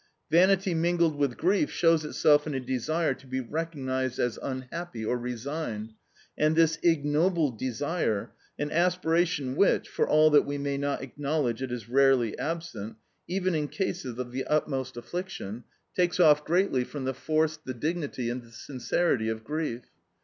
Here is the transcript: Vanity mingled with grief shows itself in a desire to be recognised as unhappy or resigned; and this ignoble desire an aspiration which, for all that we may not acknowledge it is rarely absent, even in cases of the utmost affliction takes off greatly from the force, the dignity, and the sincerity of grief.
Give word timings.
Vanity 0.31 0.73
mingled 0.73 1.15
with 1.15 1.37
grief 1.37 1.69
shows 1.69 2.03
itself 2.03 2.47
in 2.47 2.55
a 2.55 2.59
desire 2.59 3.13
to 3.13 3.27
be 3.27 3.39
recognised 3.39 4.17
as 4.17 4.39
unhappy 4.41 5.05
or 5.05 5.15
resigned; 5.15 5.93
and 6.35 6.55
this 6.55 6.79
ignoble 6.81 7.51
desire 7.51 8.31
an 8.57 8.71
aspiration 8.71 9.55
which, 9.55 9.87
for 9.87 10.07
all 10.09 10.31
that 10.31 10.41
we 10.41 10.57
may 10.57 10.75
not 10.75 11.03
acknowledge 11.03 11.61
it 11.61 11.71
is 11.71 11.87
rarely 11.87 12.35
absent, 12.39 12.95
even 13.27 13.53
in 13.53 13.67
cases 13.67 14.17
of 14.17 14.31
the 14.31 14.43
utmost 14.45 14.97
affliction 14.97 15.65
takes 15.95 16.19
off 16.19 16.43
greatly 16.43 16.83
from 16.83 17.05
the 17.05 17.13
force, 17.13 17.59
the 17.63 17.71
dignity, 17.75 18.27
and 18.27 18.41
the 18.41 18.49
sincerity 18.49 19.29
of 19.29 19.43
grief. 19.43 19.83